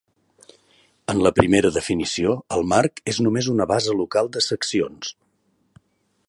[1.13, 5.13] En la primera definició, el marc és només una base local de seccions.